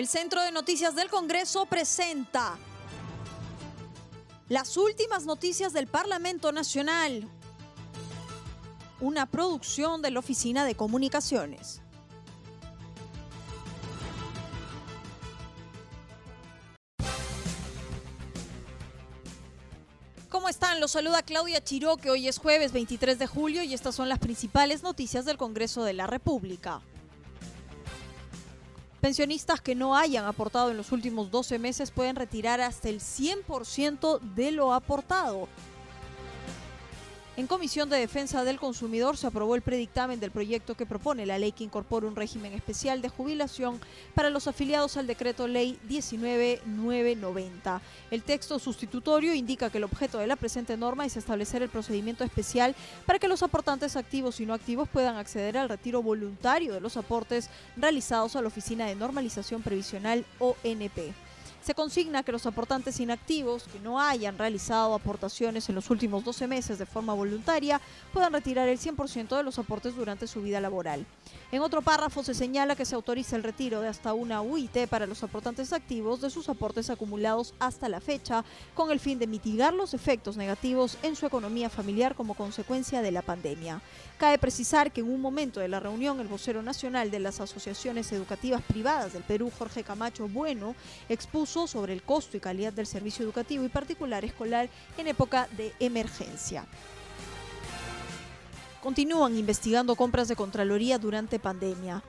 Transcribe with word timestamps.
El 0.00 0.08
Centro 0.08 0.40
de 0.40 0.50
Noticias 0.50 0.94
del 0.94 1.10
Congreso 1.10 1.66
presenta 1.66 2.56
las 4.48 4.78
últimas 4.78 5.26
noticias 5.26 5.74
del 5.74 5.88
Parlamento 5.88 6.52
Nacional, 6.52 7.28
una 8.98 9.26
producción 9.26 10.00
de 10.00 10.10
la 10.10 10.20
Oficina 10.20 10.64
de 10.64 10.74
Comunicaciones. 10.74 11.82
¿Cómo 20.30 20.48
están? 20.48 20.80
Los 20.80 20.92
saluda 20.92 21.22
Claudia 21.22 21.62
Chiró, 21.62 21.98
que 21.98 22.08
hoy 22.08 22.26
es 22.26 22.38
jueves 22.38 22.72
23 22.72 23.18
de 23.18 23.26
julio 23.26 23.62
y 23.62 23.74
estas 23.74 23.96
son 23.96 24.08
las 24.08 24.18
principales 24.18 24.82
noticias 24.82 25.26
del 25.26 25.36
Congreso 25.36 25.84
de 25.84 25.92
la 25.92 26.06
República. 26.06 26.80
Pensionistas 29.00 29.62
que 29.62 29.74
no 29.74 29.96
hayan 29.96 30.26
aportado 30.26 30.70
en 30.70 30.76
los 30.76 30.92
últimos 30.92 31.30
12 31.30 31.58
meses 31.58 31.90
pueden 31.90 32.16
retirar 32.16 32.60
hasta 32.60 32.90
el 32.90 33.00
100% 33.00 34.20
de 34.20 34.52
lo 34.52 34.74
aportado. 34.74 35.48
En 37.40 37.46
Comisión 37.46 37.88
de 37.88 37.96
Defensa 37.96 38.44
del 38.44 38.60
Consumidor 38.60 39.16
se 39.16 39.26
aprobó 39.26 39.54
el 39.54 39.62
predictamen 39.62 40.20
del 40.20 40.30
proyecto 40.30 40.74
que 40.74 40.84
propone 40.84 41.24
la 41.24 41.38
ley 41.38 41.52
que 41.52 41.64
incorpora 41.64 42.06
un 42.06 42.14
régimen 42.14 42.52
especial 42.52 43.00
de 43.00 43.08
jubilación 43.08 43.80
para 44.14 44.28
los 44.28 44.46
afiliados 44.46 44.98
al 44.98 45.06
decreto 45.06 45.48
ley 45.48 45.78
19990. 45.88 47.80
El 48.10 48.22
texto 48.24 48.58
sustitutorio 48.58 49.32
indica 49.32 49.70
que 49.70 49.78
el 49.78 49.84
objeto 49.84 50.18
de 50.18 50.26
la 50.26 50.36
presente 50.36 50.76
norma 50.76 51.06
es 51.06 51.16
establecer 51.16 51.62
el 51.62 51.70
procedimiento 51.70 52.24
especial 52.24 52.76
para 53.06 53.18
que 53.18 53.26
los 53.26 53.42
aportantes 53.42 53.96
activos 53.96 54.38
y 54.40 54.44
no 54.44 54.52
activos 54.52 54.86
puedan 54.90 55.16
acceder 55.16 55.56
al 55.56 55.70
retiro 55.70 56.02
voluntario 56.02 56.74
de 56.74 56.80
los 56.82 56.98
aportes 56.98 57.48
realizados 57.74 58.36
a 58.36 58.42
la 58.42 58.48
Oficina 58.48 58.84
de 58.84 58.96
Normalización 58.96 59.62
Previsional 59.62 60.26
ONP. 60.40 61.29
Se 61.62 61.74
consigna 61.74 62.22
que 62.22 62.32
los 62.32 62.46
aportantes 62.46 63.00
inactivos 63.00 63.64
que 63.64 63.80
no 63.80 64.00
hayan 64.00 64.38
realizado 64.38 64.94
aportaciones 64.94 65.68
en 65.68 65.74
los 65.74 65.90
últimos 65.90 66.24
12 66.24 66.46
meses 66.46 66.78
de 66.78 66.86
forma 66.86 67.12
voluntaria 67.12 67.82
puedan 68.14 68.32
retirar 68.32 68.66
el 68.68 68.78
100% 68.78 69.36
de 69.36 69.42
los 69.42 69.58
aportes 69.58 69.94
durante 69.94 70.26
su 70.26 70.40
vida 70.40 70.58
laboral. 70.60 71.04
En 71.52 71.60
otro 71.60 71.82
párrafo 71.82 72.22
se 72.22 72.32
señala 72.32 72.76
que 72.76 72.86
se 72.86 72.94
autoriza 72.94 73.36
el 73.36 73.42
retiro 73.42 73.82
de 73.82 73.88
hasta 73.88 74.14
una 74.14 74.40
UIT 74.40 74.88
para 74.88 75.06
los 75.06 75.22
aportantes 75.22 75.74
activos 75.74 76.22
de 76.22 76.30
sus 76.30 76.48
aportes 76.48 76.88
acumulados 76.88 77.52
hasta 77.58 77.90
la 77.90 78.00
fecha 78.00 78.42
con 78.74 78.90
el 78.90 79.00
fin 79.00 79.18
de 79.18 79.26
mitigar 79.26 79.74
los 79.74 79.92
efectos 79.92 80.38
negativos 80.38 80.96
en 81.02 81.14
su 81.14 81.26
economía 81.26 81.68
familiar 81.68 82.14
como 82.14 82.34
consecuencia 82.34 83.02
de 83.02 83.12
la 83.12 83.22
pandemia. 83.22 83.82
Cabe 84.16 84.38
precisar 84.38 84.92
que 84.92 85.00
en 85.00 85.10
un 85.10 85.20
momento 85.20 85.60
de 85.60 85.68
la 85.68 85.80
reunión 85.80 86.20
el 86.20 86.28
vocero 86.28 86.62
nacional 86.62 87.10
de 87.10 87.20
las 87.20 87.40
asociaciones 87.40 88.12
educativas 88.12 88.62
privadas 88.62 89.12
del 89.12 89.22
Perú, 89.22 89.50
Jorge 89.58 89.82
Camacho 89.82 90.28
Bueno, 90.28 90.74
expuso 91.08 91.49
sobre 91.50 91.92
el 91.92 92.02
costo 92.02 92.36
y 92.36 92.40
calidad 92.40 92.72
del 92.72 92.86
servicio 92.86 93.24
educativo 93.24 93.64
y 93.64 93.68
particular 93.68 94.24
escolar 94.24 94.68
en 94.96 95.08
época 95.08 95.48
de 95.56 95.72
emergencia. 95.80 96.64
Continúan 98.80 99.36
investigando 99.36 99.96
compras 99.96 100.28
de 100.28 100.36
Contraloría 100.36 100.98
durante 100.98 101.38
pandemia. 101.38 102.02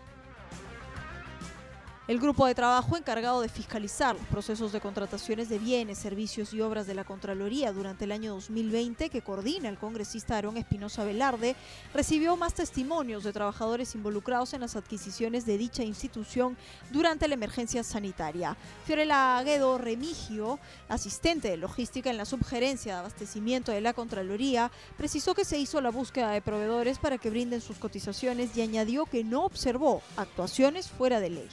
El 2.11 2.19
grupo 2.19 2.45
de 2.45 2.53
trabajo 2.53 2.97
encargado 2.97 3.39
de 3.39 3.47
fiscalizar 3.47 4.17
los 4.17 4.25
procesos 4.25 4.73
de 4.73 4.81
contrataciones 4.81 5.47
de 5.47 5.59
bienes, 5.59 5.97
servicios 5.97 6.53
y 6.53 6.59
obras 6.59 6.85
de 6.85 6.93
la 6.93 7.05
Contraloría 7.05 7.71
durante 7.71 8.03
el 8.03 8.11
año 8.11 8.33
2020, 8.33 9.09
que 9.09 9.21
coordina 9.21 9.69
el 9.69 9.77
congresista 9.77 10.35
Aarón 10.35 10.57
Espinosa 10.57 11.05
Velarde, 11.05 11.55
recibió 11.93 12.35
más 12.35 12.53
testimonios 12.53 13.23
de 13.23 13.31
trabajadores 13.31 13.95
involucrados 13.95 14.53
en 14.53 14.59
las 14.59 14.75
adquisiciones 14.75 15.45
de 15.45 15.57
dicha 15.57 15.85
institución 15.85 16.57
durante 16.89 17.29
la 17.29 17.35
emergencia 17.35 17.81
sanitaria. 17.81 18.57
Fiorella 18.85 19.37
Aguedo 19.37 19.77
Remigio, 19.77 20.59
asistente 20.89 21.47
de 21.47 21.55
logística 21.55 22.09
en 22.09 22.17
la 22.17 22.25
subgerencia 22.25 22.95
de 22.95 22.99
abastecimiento 22.99 23.71
de 23.71 23.79
la 23.79 23.93
Contraloría, 23.93 24.69
precisó 24.97 25.33
que 25.33 25.45
se 25.45 25.59
hizo 25.59 25.79
la 25.79 25.91
búsqueda 25.91 26.31
de 26.31 26.41
proveedores 26.41 26.99
para 26.99 27.17
que 27.17 27.29
brinden 27.29 27.61
sus 27.61 27.77
cotizaciones 27.77 28.57
y 28.57 28.63
añadió 28.63 29.05
que 29.05 29.23
no 29.23 29.45
observó 29.45 30.01
actuaciones 30.17 30.89
fuera 30.89 31.21
de 31.21 31.29
ley. 31.29 31.49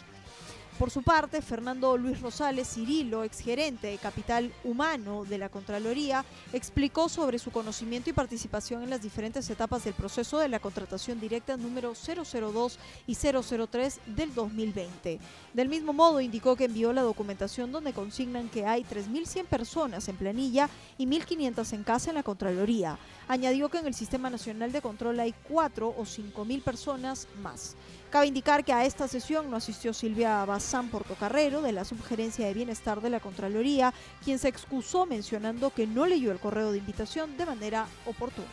Por 0.79 0.93
su 0.93 1.03
parte, 1.03 1.43
Fernando 1.43 1.97
Luis 1.97 2.21
Rosales 2.21 2.69
Cirilo, 2.69 3.25
exgerente 3.25 3.89
de 3.89 3.99
Capital 3.99 4.53
Humano 4.63 5.25
de 5.25 5.37
la 5.37 5.49
Contraloría, 5.49 6.25
explicó 6.53 7.09
sobre 7.09 7.41
su 7.41 7.51
conocimiento 7.51 8.11
y 8.11 8.13
participación 8.13 8.85
en 8.85 8.91
las 8.91 9.03
diferentes 9.03 9.51
etapas 9.51 9.83
del 9.83 9.95
proceso 9.95 10.39
de 10.39 10.49
la 10.49 10.61
contratación 10.61 11.19
directa 11.19 11.57
número 11.57 11.95
002 11.95 12.79
y 13.09 13.17
003 13.17 14.01
del 14.07 14.33
2020. 14.33 15.19
Del 15.53 15.69
mismo 15.69 15.93
modo, 15.93 16.21
indicó 16.21 16.55
que 16.55 16.67
envió 16.67 16.93
la 16.93 17.03
documentación 17.03 17.73
donde 17.73 17.93
consignan 17.93 18.49
que 18.49 18.65
hay 18.65 18.85
3.100 18.85 19.47
personas 19.47 20.09
en 20.09 20.17
planilla 20.17 20.71
y 20.97 21.07
1.500 21.07 21.73
en 21.73 21.83
casa 21.83 22.11
en 22.11 22.15
la 22.15 22.23
Contraloría. 22.23 23.01
Añadió 23.27 23.69
que 23.69 23.79
en 23.79 23.89
el 23.89 23.95
Sistema 23.95 24.31
Nacional 24.31 24.71
de 24.71 24.81
Control 24.81 25.19
hay 25.19 25.35
4 25.49 25.89
o 25.89 26.03
5.000 26.03 26.63
personas 26.63 27.27
más. 27.43 27.75
Cabe 28.11 28.27
indicar 28.27 28.65
que 28.65 28.73
a 28.73 28.87
esta 28.87 29.07
sesión 29.07 29.51
no 29.51 29.57
asistió 29.59 29.93
Silvia 29.93 30.47
Bazán 30.69 30.91
Portocarrero 30.91 31.63
de 31.63 31.73
la 31.73 31.87
Subgerencia 31.87 32.47
de 32.47 32.53
Bienestar 32.53 33.01
de 33.01 33.09
la 33.09 33.21
Contraloría, 33.21 33.95
quien 34.23 34.39
se 34.39 34.49
excusó 34.49 35.07
mencionando 35.07 35.71
que 35.71 35.87
no 35.87 36.05
leyó 36.05 36.31
el 36.31 36.41
correo 36.41 36.73
de 36.73 36.77
invitación 36.77 37.39
de 37.39 37.47
manera 37.47 37.87
oportuna. 38.05 38.47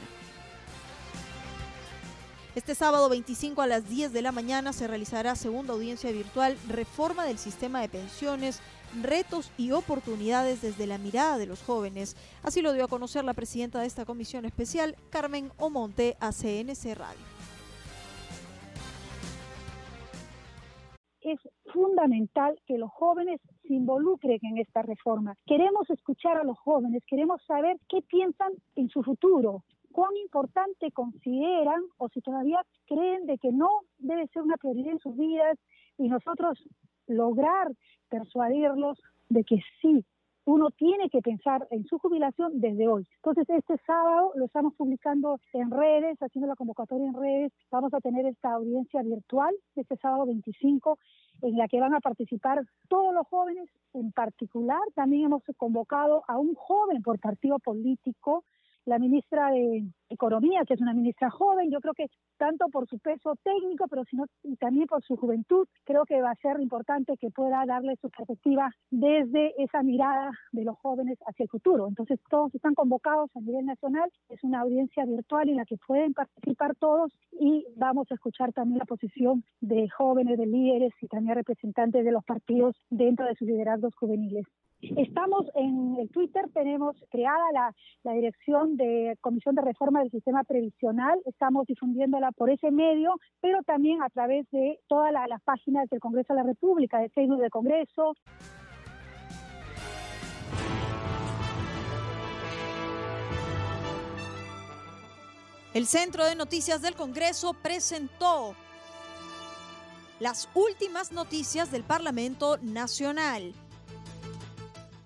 Este 2.55 2.73
sábado 2.73 3.09
25 3.09 3.61
a 3.61 3.67
las 3.67 3.89
10 3.89 4.13
de 4.13 4.21
la 4.21 4.31
mañana 4.31 4.71
se 4.71 4.87
realizará 4.87 5.35
segunda 5.35 5.73
audiencia 5.73 6.09
virtual 6.13 6.57
Reforma 6.69 7.25
del 7.25 7.37
sistema 7.37 7.81
de 7.81 7.89
pensiones, 7.89 8.61
retos 9.03 9.51
y 9.57 9.71
oportunidades 9.71 10.61
desde 10.61 10.87
la 10.87 10.97
mirada 10.97 11.37
de 11.37 11.47
los 11.47 11.63
jóvenes. 11.63 12.15
Así 12.43 12.61
lo 12.61 12.71
dio 12.71 12.85
a 12.85 12.87
conocer 12.87 13.25
la 13.25 13.33
presidenta 13.33 13.81
de 13.81 13.87
esta 13.87 14.05
comisión 14.05 14.45
especial, 14.45 14.95
Carmen 15.09 15.51
Omonte, 15.57 16.15
a 16.21 16.31
CNC 16.31 16.95
Radio. 16.95 17.35
es 21.25 21.39
fundamental 21.75 22.57
que 22.65 22.77
los 22.77 22.89
jóvenes 22.89 23.41
se 23.67 23.73
involucren 23.73 24.39
en 24.43 24.57
esta 24.57 24.81
reforma. 24.81 25.35
Queremos 25.45 25.89
escuchar 25.89 26.37
a 26.37 26.43
los 26.43 26.57
jóvenes, 26.57 27.03
queremos 27.05 27.43
saber 27.45 27.77
qué 27.89 28.01
piensan 28.01 28.53
en 28.77 28.87
su 28.89 29.03
futuro, 29.03 29.63
cuán 29.91 30.15
importante 30.15 30.91
consideran 30.91 31.81
o 31.97 32.07
si 32.09 32.21
todavía 32.21 32.61
creen 32.87 33.25
de 33.25 33.37
que 33.37 33.51
no 33.51 33.69
debe 33.97 34.27
ser 34.27 34.41
una 34.43 34.55
prioridad 34.55 34.93
en 34.93 34.99
sus 34.99 35.17
vidas 35.17 35.57
y 35.97 36.07
nosotros 36.07 36.57
lograr 37.07 37.67
persuadirlos 38.09 38.97
de 39.27 39.43
que 39.43 39.59
sí, 39.81 40.05
uno 40.45 40.69
tiene 40.71 41.09
que 41.09 41.21
pensar 41.21 41.67
en 41.71 41.85
su 41.85 41.97
jubilación 41.97 42.59
desde 42.61 42.87
hoy. 42.87 43.07
Entonces, 43.17 43.49
este 43.49 43.77
sábado 43.85 44.31
lo 44.35 44.45
estamos 44.45 44.73
publicando 44.75 45.39
en 45.53 45.71
redes, 45.71 46.17
haciendo 46.21 46.47
la 46.47 46.55
convocatoria 46.55 47.07
en 47.07 47.15
redes. 47.15 47.51
Vamos 47.71 47.93
a 47.93 47.99
tener 47.99 48.25
esta 48.25 48.53
audiencia 48.53 49.01
virtual 49.01 49.53
este 49.75 49.97
sábado 49.97 50.27
25 50.27 50.99
en 51.41 51.57
la 51.57 51.67
que 51.67 51.79
van 51.79 51.95
a 51.95 51.99
participar 51.99 52.61
todos 52.87 53.13
los 53.13 53.27
jóvenes. 53.27 53.69
En 53.93 54.11
particular, 54.11 54.81
también 54.93 55.25
hemos 55.25 55.43
convocado 55.57 56.23
a 56.27 56.37
un 56.37 56.53
joven 56.53 57.01
por 57.01 57.19
partido 57.19 57.57
político 57.59 58.43
la 58.85 58.99
ministra 58.99 59.51
de 59.51 59.83
Economía, 60.09 60.63
que 60.67 60.75
es 60.75 60.81
una 60.81 60.93
ministra 60.93 61.29
joven, 61.29 61.71
yo 61.71 61.79
creo 61.81 61.93
que 61.93 62.07
tanto 62.37 62.67
por 62.69 62.87
su 62.87 62.99
peso 62.99 63.35
técnico, 63.43 63.87
pero 63.87 64.03
sino 64.05 64.25
también 64.59 64.87
por 64.87 65.03
su 65.03 65.15
juventud, 65.15 65.67
creo 65.83 66.05
que 66.05 66.21
va 66.21 66.31
a 66.31 66.35
ser 66.35 66.59
importante 66.59 67.17
que 67.17 67.31
pueda 67.31 67.65
darle 67.65 67.95
su 68.01 68.09
perspectiva 68.09 68.71
desde 68.91 69.53
esa 69.61 69.81
mirada 69.81 70.31
de 70.51 70.63
los 70.63 70.77
jóvenes 70.77 71.17
hacia 71.25 71.43
el 71.43 71.49
futuro. 71.49 71.87
Entonces, 71.87 72.19
todos 72.29 72.53
están 72.53 72.75
convocados 72.75 73.29
a 73.35 73.39
nivel 73.39 73.65
nacional, 73.65 74.11
es 74.29 74.43
una 74.43 74.61
audiencia 74.61 75.05
virtual 75.05 75.49
en 75.49 75.57
la 75.57 75.65
que 75.65 75.77
pueden 75.77 76.13
participar 76.13 76.75
todos 76.75 77.11
y 77.31 77.65
vamos 77.75 78.11
a 78.11 78.15
escuchar 78.15 78.53
también 78.53 78.79
la 78.79 78.85
posición 78.85 79.43
de 79.61 79.89
jóvenes, 79.89 80.37
de 80.37 80.45
líderes 80.45 80.93
y 81.01 81.07
también 81.07 81.35
representantes 81.35 82.05
de 82.05 82.11
los 82.11 82.23
partidos 82.23 82.75
dentro 82.89 83.25
de 83.25 83.35
sus 83.35 83.47
liderazgos 83.47 83.95
juveniles. 83.95 84.45
Estamos 84.97 85.45
en 85.55 85.97
el 85.99 86.09
Twitter, 86.09 86.45
tenemos 86.53 86.95
creada 87.09 87.73
la, 88.03 88.13
dirección 88.13 88.77
de 88.77 89.17
Comisión 89.21 89.55
de 89.55 89.61
Reforma 89.61 90.01
del 90.01 90.11
Sistema 90.11 90.43
Previsional, 90.43 91.19
estamos 91.25 91.65
difundiéndola 91.65 92.31
por 92.31 92.49
ese 92.49 92.71
medio, 92.71 93.15
pero 93.41 93.63
también 93.63 94.03
a 94.03 94.09
través 94.09 94.49
de 94.51 94.79
todas 94.87 95.11
las 95.11 95.41
páginas 95.43 95.89
del 95.89 95.99
Congreso 95.99 96.33
de 96.33 96.39
la 96.41 96.45
República, 96.45 96.99
de 96.99 97.09
Facebook 97.09 97.41
del 97.41 97.49
Congreso. 97.49 98.13
El 105.73 105.87
Centro 105.87 106.25
de 106.25 106.35
Noticias 106.35 106.81
del 106.81 106.95
Congreso 106.95 107.53
presentó 107.61 108.53
las 110.19 110.49
últimas 110.55 111.11
noticias 111.11 111.71
del 111.71 111.83
Parlamento 111.83 112.57
Nacional 112.61 113.53